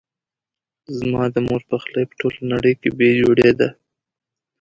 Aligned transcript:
زما 0.99 1.23
د 1.33 1.35
مور 1.47 1.61
پخلی 1.69 2.03
په 2.09 2.13
ټوله 2.19 2.39
نړۍ 2.53 2.73
کې 2.81 2.89
بي 2.97 3.09
جوړي 3.21 3.51
ده 3.59 3.69